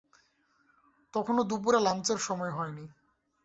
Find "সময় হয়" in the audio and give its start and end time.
2.17-2.71